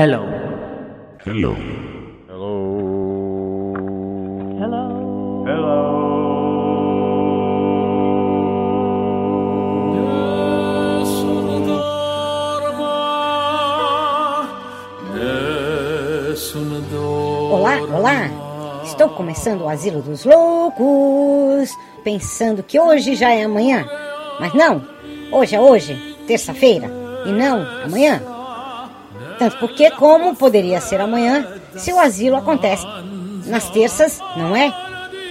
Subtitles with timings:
[0.00, 0.24] Hello.
[1.26, 1.54] Hello.
[17.52, 18.30] Olá, olá.
[18.82, 23.86] Estou começando o Asilo dos Loucos, pensando que hoje já é amanhã.
[24.40, 24.82] Mas não,
[25.30, 26.90] hoje é hoje, terça-feira,
[27.26, 28.39] e não amanhã.
[29.40, 32.86] Tanto porque como poderia ser amanhã se o asilo acontece
[33.46, 34.70] nas terças, não é?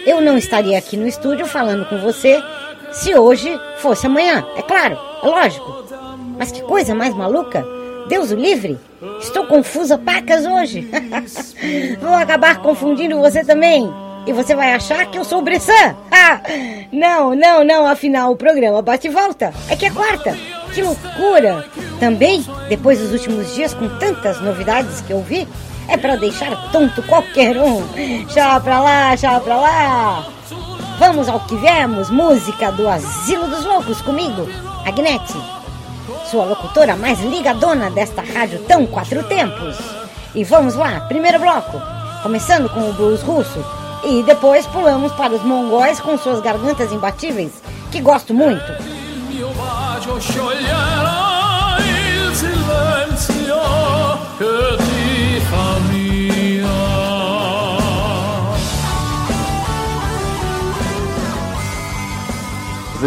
[0.04, 2.42] Eu não estaria aqui no estúdio falando com você
[2.92, 5.86] se hoje fosse amanhã, é claro, é lógico.
[6.40, 7.64] Mas que coisa mais maluca!
[8.08, 8.80] Deus o livre!
[9.22, 10.90] Estou confusa pacas hoje.
[12.02, 13.94] Vou acabar confundindo você também.
[14.26, 15.96] E você vai achar que eu sou Bressan.
[16.12, 16.42] Ah,
[16.92, 19.54] não, não, não, afinal o programa bate e volta.
[19.70, 20.36] É que é quarta.
[20.74, 21.66] Que loucura!
[22.00, 25.48] Também, depois dos últimos dias com tantas novidades que eu vi,
[25.88, 27.84] é para deixar tonto qualquer um.
[28.28, 30.26] Tchau pra lá, tchau pra lá.
[30.98, 34.50] Vamos ao que viemos, música do Asilo dos Loucos comigo,
[34.86, 35.38] Agnete,
[36.30, 39.78] sua locutora mais ligadona desta rádio tão quatro tempos.
[40.36, 41.82] E vamos lá, primeiro bloco,
[42.22, 43.64] começando com o blues russo
[44.04, 47.52] e depois pulamos para os mongóis com suas gargantas imbatíveis,
[47.92, 48.72] que gosto muito.
[54.40, 54.46] За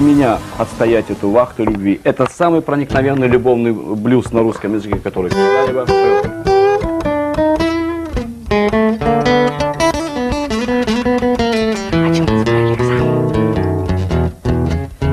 [0.01, 2.03] меня отстоять эту вахту любви.
[2.05, 5.87] Это самый проникновенный любовный блюз на русском языке, который когда-либо.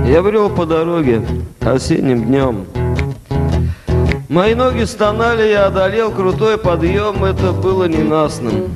[0.06, 1.22] Я брел по дороге
[1.62, 2.66] осенним днем.
[4.29, 8.69] Мои ноги стонали, я одолел крутой подъем, это было ненастным.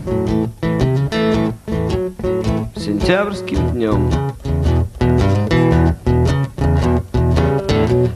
[2.76, 4.12] Сентябрьским днем.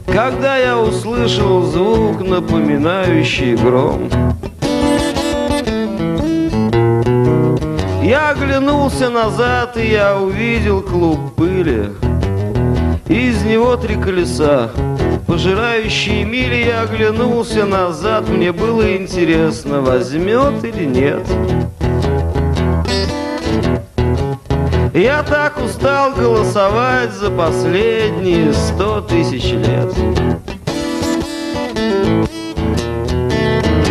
[0.06, 4.10] Когда я услышал звук, напоминающий гром,
[8.02, 11.90] Я оглянулся назад, и я увидел клуб пыли.
[13.06, 14.70] Из него три колеса,
[15.28, 21.22] пожирающие мили, я оглянулся назад, мне было интересно, возьмет или нет.
[24.94, 29.94] Я так устал голосовать за последние сто тысяч лет.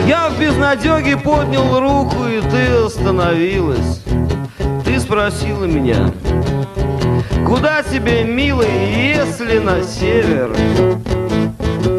[0.08, 4.02] Я в безнадеге поднял руку, и ты остановилась.
[4.84, 6.12] Ты спросила меня,
[7.46, 10.50] куда тебе, милый, если на север?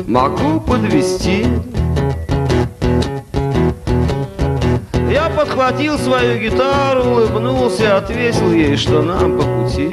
[0.08, 1.46] Могу подвести.
[5.10, 9.91] Я подхватил свою гитару, улыбнулся, ответил ей, что нам по пути.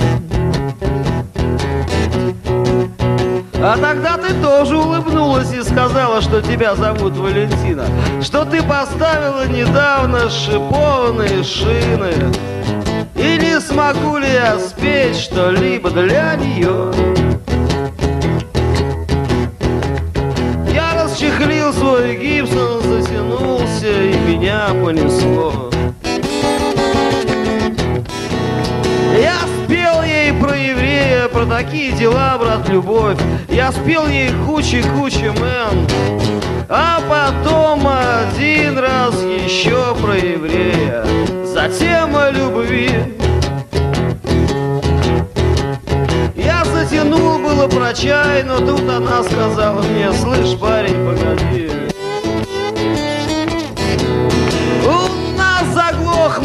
[3.56, 7.84] А тогда ты тоже улыбнулась и сказала, что тебя зовут Валентина,
[8.22, 12.14] что ты поставила недавно шипованные шины.
[13.16, 17.35] И не смогу ли я спеть что-либо для нее?
[24.86, 25.72] Понесло.
[29.20, 33.18] Я спел ей про еврея, про такие дела, брат, любовь.
[33.50, 35.88] Я спел ей кучи-кучи мэн.
[36.70, 41.04] А потом один раз еще про еврея.
[41.46, 42.92] Затем о любви.
[46.36, 51.85] Я затянул было про чай, но тут она сказала мне, слышь, парень, погоди.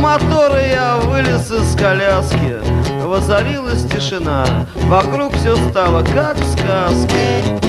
[0.01, 2.57] мотора я вылез из коляски.
[3.05, 4.45] Возорилась тишина
[4.87, 7.61] Вокруг все стало как в сказке.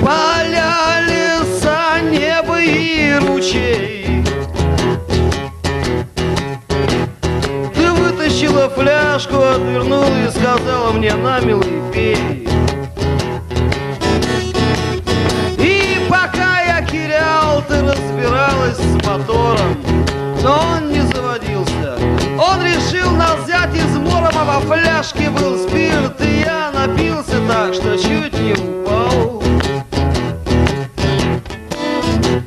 [0.00, 4.24] Поля, леса, небо и ручей.
[7.74, 12.48] Ты вытащила фляжку, отвернула и сказала мне на милый пей
[15.58, 19.76] И пока я кирял, ты разбиралась с мотором
[20.42, 21.17] Но он не
[22.40, 27.98] он решил нас взять из морома, во фляжке был спирт, и я напился так, что
[27.98, 29.42] чуть не упал.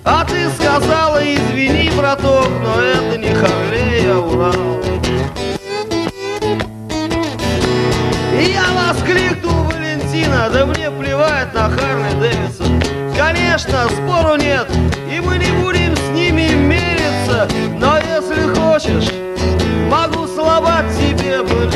[0.05, 4.81] А ты сказала, извини, браток, но это не Харлей, а Урал.
[8.39, 12.81] Я воскликнул Валентина, да мне плевать на Харли Дэвисон.
[13.17, 14.69] Конечно, спору нет,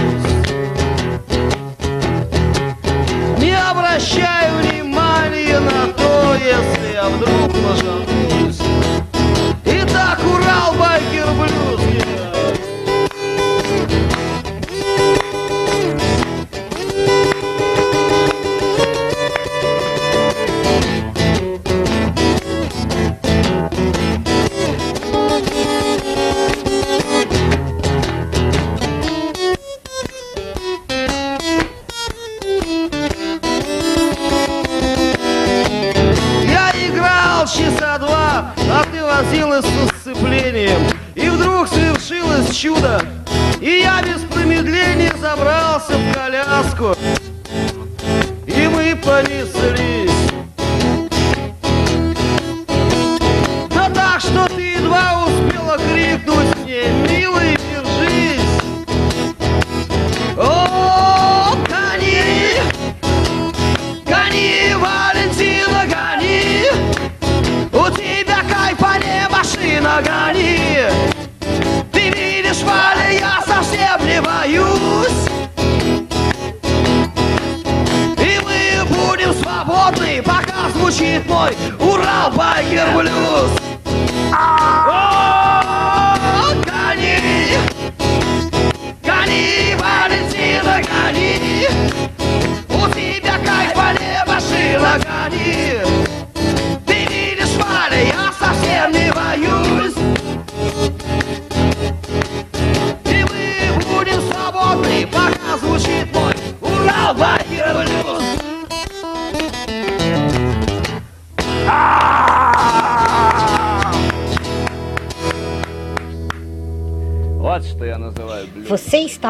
[0.05, 0.44] eyes.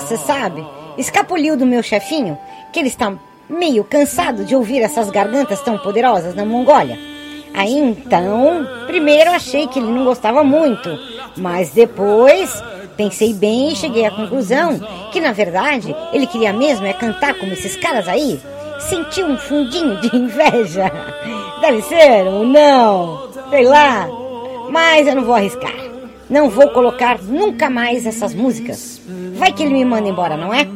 [0.00, 0.64] Você sabe,
[0.96, 2.38] escapuliu do meu chefinho
[2.72, 3.12] que ele está
[3.48, 6.98] meio cansado de ouvir essas gargantas tão poderosas na Mongólia.
[7.54, 10.90] Aí então, primeiro achei que ele não gostava muito,
[11.36, 12.62] mas depois
[12.96, 14.78] pensei bem e cheguei à conclusão
[15.12, 18.40] que na verdade ele queria mesmo é cantar como esses caras aí.
[18.80, 20.90] Senti um fundinho de inveja.
[21.60, 24.08] Deve ser ou não, sei lá.
[24.70, 25.87] Mas eu não vou arriscar.
[26.28, 29.00] Não vou colocar nunca mais essas músicas.
[29.34, 30.66] Vai que ele me manda embora, não é?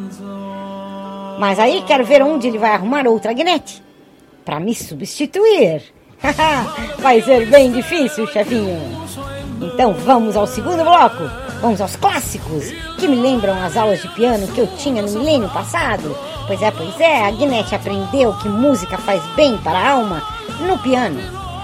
[1.39, 3.83] Mas aí quero ver onde ele vai arrumar outra guinete
[4.45, 5.83] para me substituir.
[7.01, 8.79] vai ser bem difícil, chefinho.
[9.61, 11.23] Então vamos ao segundo bloco.
[11.61, 15.49] Vamos aos clássicos que me lembram as aulas de piano que eu tinha no milênio
[15.51, 16.17] passado.
[16.47, 20.23] Pois é, pois é, a Guinete aprendeu que música faz bem para a alma
[20.67, 21.21] no piano.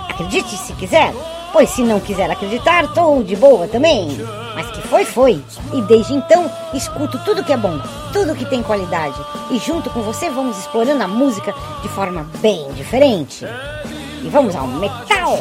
[0.09, 1.13] Acredite se quiser,
[1.59, 4.17] pois se não quiser acreditar, estou de boa também.
[4.55, 5.43] Mas que foi, foi.
[5.75, 7.81] E desde então, escuto tudo que é bom,
[8.13, 9.17] tudo que tem qualidade.
[9.51, 13.45] E junto com você vamos explorando a música de forma bem diferente.
[14.23, 15.37] E vamos ao metal,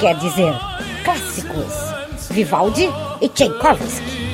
[0.00, 0.52] quer dizer,
[1.04, 1.94] clássicos.
[2.30, 4.33] Vivaldi e Tchaikovsky.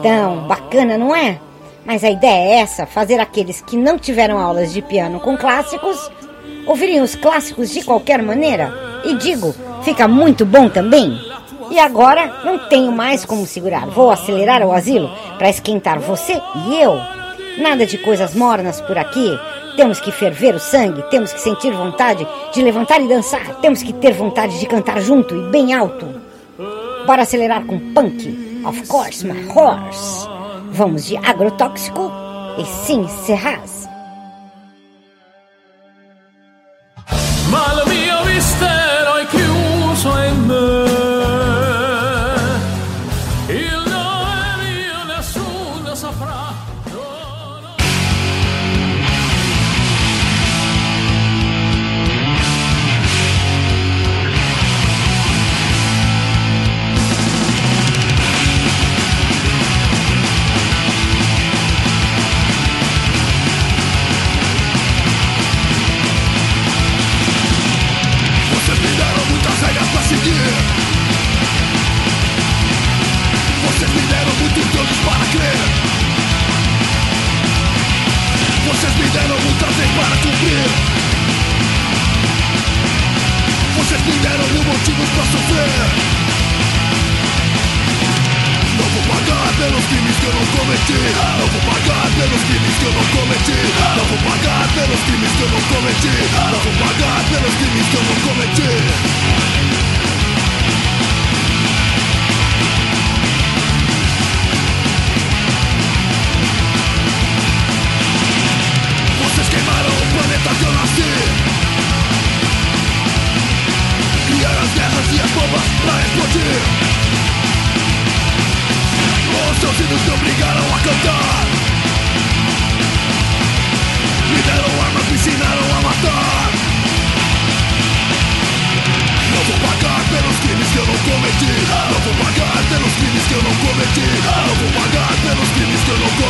[0.00, 1.38] Então, bacana, não é?
[1.84, 6.10] Mas a ideia é essa: fazer aqueles que não tiveram aulas de piano com clássicos
[6.66, 8.72] ouvirem os clássicos de qualquer maneira.
[9.04, 11.18] E digo, fica muito bom também.
[11.70, 13.86] E agora não tenho mais como segurar.
[13.86, 16.98] Vou acelerar o asilo para esquentar você e eu.
[17.58, 19.38] Nada de coisas mornas por aqui.
[19.76, 23.92] Temos que ferver o sangue, temos que sentir vontade de levantar e dançar, temos que
[23.92, 26.06] ter vontade de cantar junto e bem alto.
[27.06, 30.26] Bora acelerar com punk, of course, my horse.
[30.72, 32.10] Vamos de agrotóxico
[32.58, 33.89] e sim, Serraz.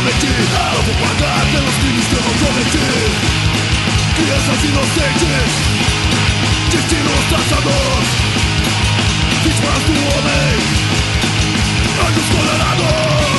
[0.03, 2.89] Eu vou pagar pelos crimes que eu não cometi
[4.15, 5.51] Crianças inocentes
[6.71, 8.31] Destinos traçados
[9.43, 10.53] Vítimas do homem.
[12.07, 13.30] Anjos condenados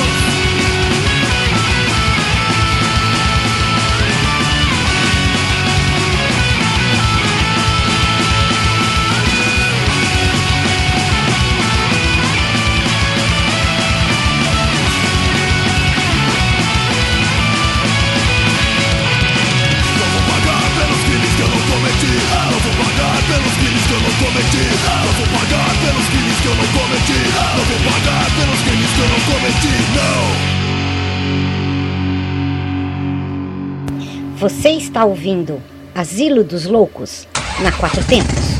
[26.63, 27.19] não cometi
[27.57, 30.53] Não vou pagar pelos crimes que eu não cometi Não
[34.37, 35.61] Você está ouvindo
[35.95, 37.27] Asilo dos Loucos
[37.61, 38.52] na Quatro Tempos.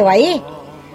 [0.00, 0.42] Aí?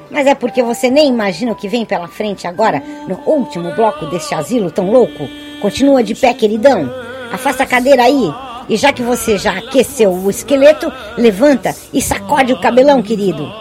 [0.09, 4.05] Mas é porque você nem imagina o que vem pela frente agora, no último bloco
[4.05, 5.27] deste asilo tão louco.
[5.61, 6.89] Continua de pé, queridão.
[7.31, 8.33] Afasta a cadeira aí.
[8.69, 13.51] E já que você já aqueceu o esqueleto, levanta e sacode o cabelão, querido.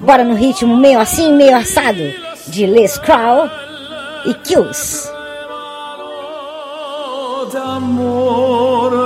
[0.00, 2.12] Bora no ritmo meio assim, meio assado,
[2.48, 3.48] de Les Crow
[4.26, 5.16] e Kills.
[7.52, 9.05] d'amore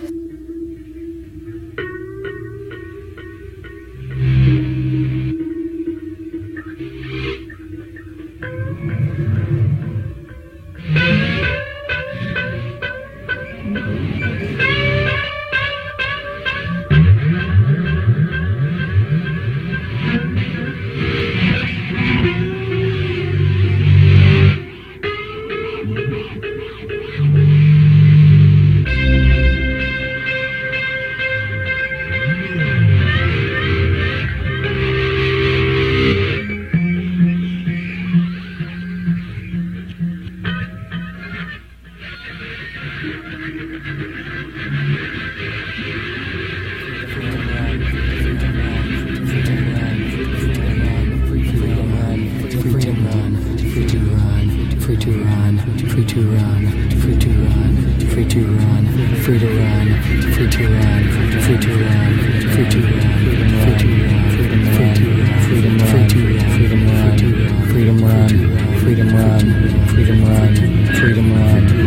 [69.91, 70.55] Freedom run,
[70.95, 71.80] freedom run,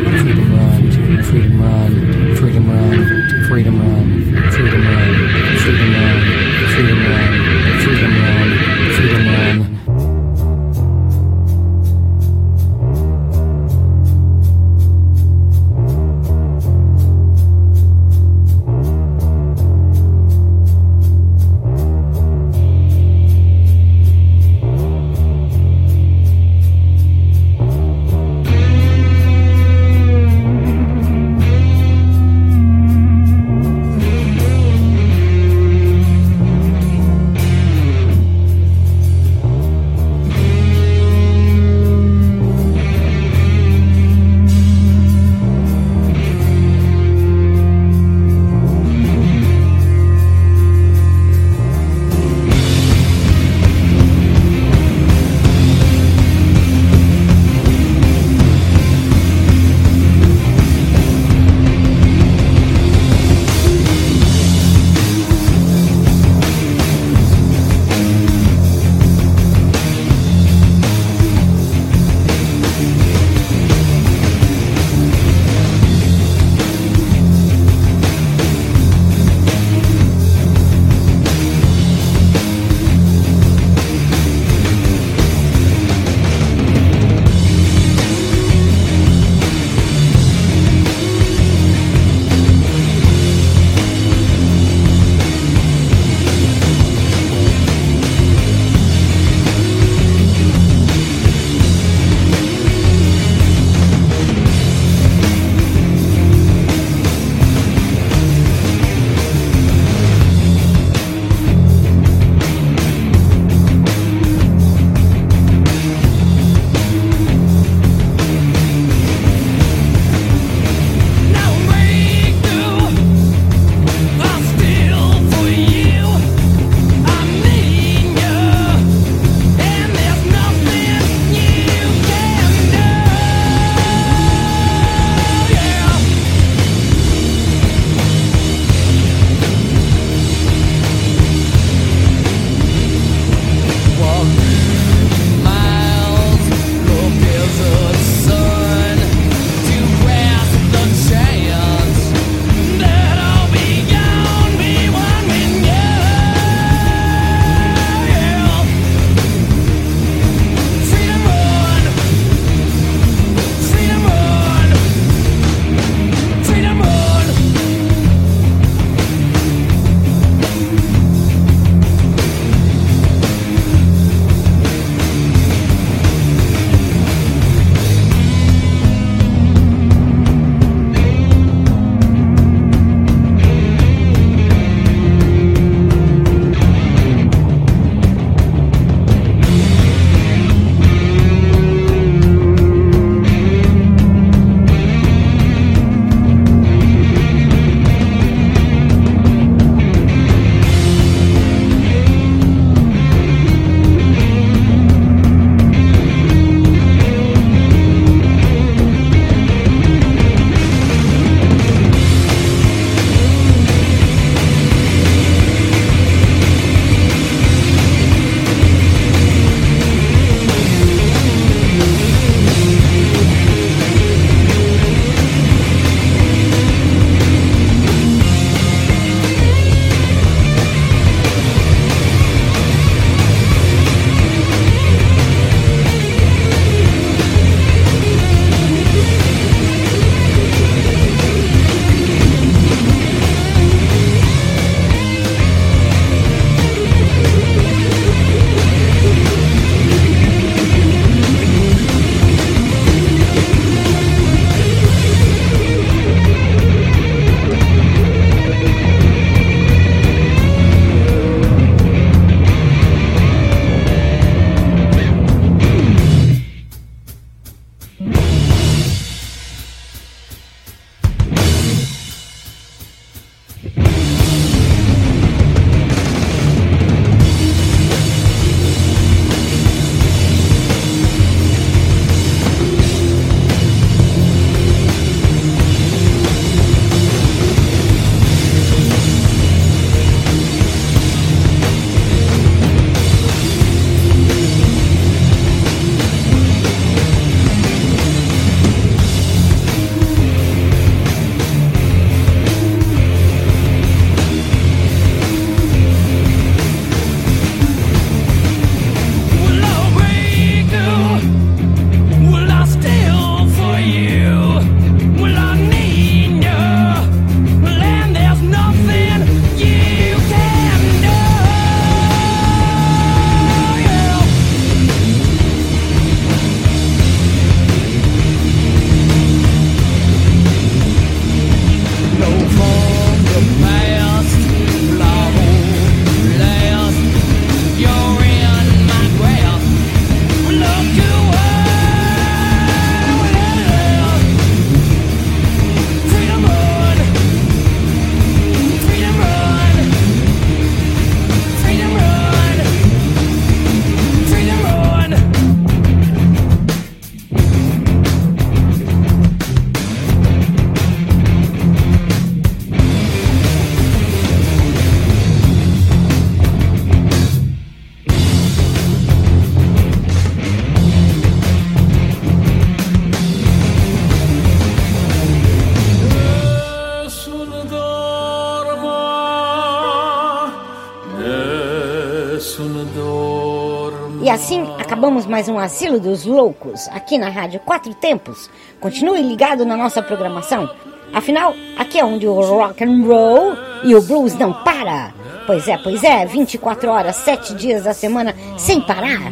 [385.04, 388.48] acabamos mais um Asilo dos Loucos aqui na Rádio Quatro Tempos.
[388.80, 390.66] Continue ligado na nossa programação.
[391.12, 395.12] Afinal, aqui é onde o rock and roll e o blues não para.
[395.46, 399.30] Pois é, pois é, 24 horas, 7 dias da semana sem parar.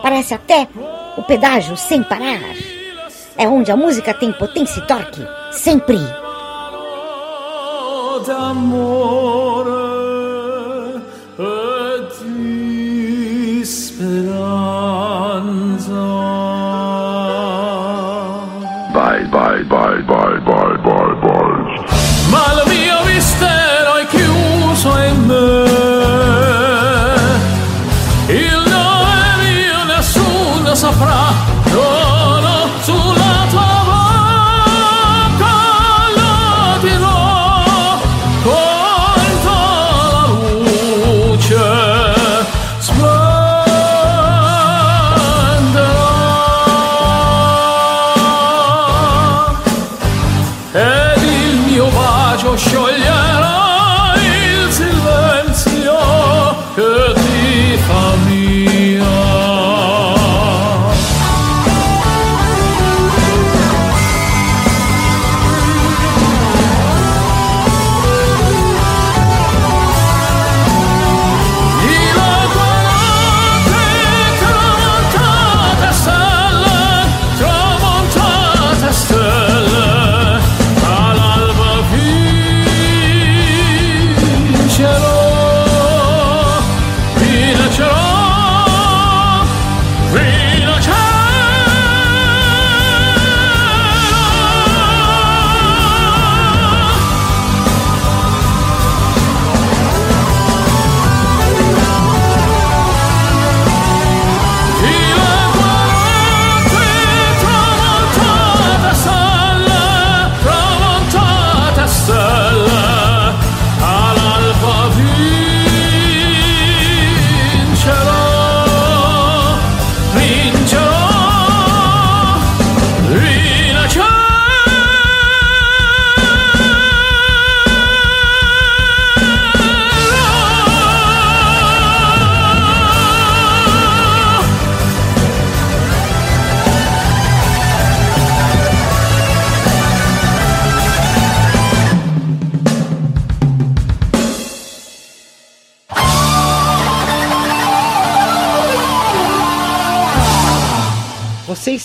[0.00, 0.66] Parece até
[1.18, 2.40] o pedágio sem parar.
[3.36, 5.20] É onde a música tem potência e torque,
[5.52, 5.98] sempre.
[8.26, 9.69] d'amore